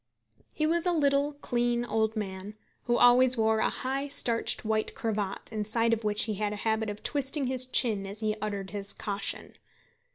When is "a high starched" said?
3.59-4.65